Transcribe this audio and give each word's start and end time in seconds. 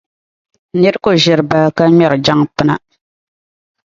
Nira 0.79 0.97
ku 1.03 1.09
ʒiri 1.23 1.43
baa 1.49 1.67
ka 1.75 1.83
ŋmɛri 1.91 2.17
jaŋ’ 2.25 2.39
pina. 2.55 2.75